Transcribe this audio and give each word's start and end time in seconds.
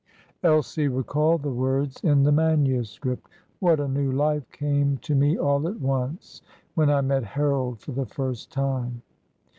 Elsie 0.41 0.87
recalled 0.87 1.43
the 1.43 1.51
words 1.53 2.03
in 2.03 2.23
the 2.23 2.31
manuscript, 2.31 3.29
"What 3.59 3.79
a 3.79 3.87
new 3.87 4.11
life 4.11 4.49
came 4.49 4.97
to 5.03 5.13
me 5.13 5.37
all 5.37 5.67
at 5.67 5.79
once 5.79 6.41
when 6.73 6.89
I 6.89 7.01
met 7.01 7.23
Harold 7.23 7.79
for 7.81 7.91
the 7.91 8.07
first 8.07 8.51
time!" 8.51 9.03